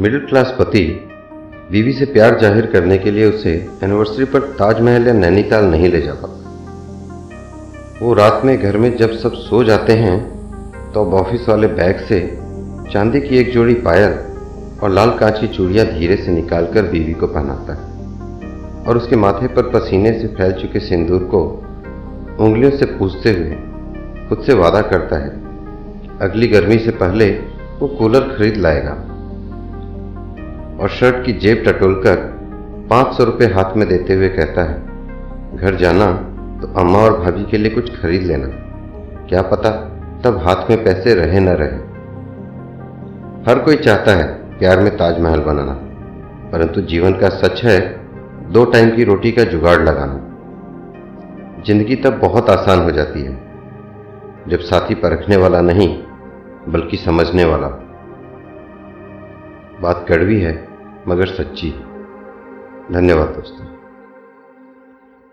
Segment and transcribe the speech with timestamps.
[0.00, 0.80] Middle class पति
[1.70, 3.50] बीवी से प्यार ज़ाहिर करने के लिए उसे
[3.84, 9.12] एनिवर्सरी पर ताजमहल या नैनीताल नहीं ले जा पाता। वो रात में घर में जब
[9.18, 10.16] सब सो जाते हैं
[10.92, 12.20] तो अब ऑफ़िस वाले बैग से
[12.92, 14.18] चांदी की एक जोड़ी पायल
[14.82, 19.70] और लाल कांच चूड़ियाँ धीरे से निकालकर बीवी को पहनाता है और उसके माथे पर
[19.70, 21.44] पसीने से फैल चुके सिंदूर को
[22.40, 23.56] उंगलियों से पूछते हुए
[24.28, 25.30] खुद से वादा करता है,
[26.20, 27.30] अगली गर्मी से पहले
[27.78, 28.98] वो कूलर खरीद लाएगा।
[30.82, 32.16] और शर्ट की जेब टटोलकर
[32.90, 34.76] पाँच सौ रुपये हाथ में देते हुए कहता है,
[35.56, 36.06] घर जाना
[36.62, 38.46] तो अम्मा और भाभी के लिए कुछ खरीद लेना।
[39.28, 39.70] क्या पता
[40.24, 41.76] तब हाथ में पैसे रहे न रहे।
[43.46, 44.26] हर कोई चाहता है
[44.58, 45.72] प्यार में ताजमहल बनाना,
[46.52, 47.78] परंतु जीवन का सच है,
[48.52, 50.18] दो टाइम की रोटी का जुगाड़ लगाना।
[51.66, 53.36] ज़िंदगी तब बहुत आसान हो जाती है,
[54.48, 55.88] जब साथी परखने वाला नहीं,
[56.68, 57.68] बल्कि समझने वाला।
[59.82, 60.52] बात कड़वी है
[61.08, 61.70] मगर सच्ची।
[62.92, 63.81] धन्यवाद दोस्तों।